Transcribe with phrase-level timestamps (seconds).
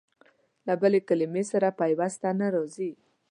[0.67, 2.91] له بلې کلمې سره پيوسته نه راځي.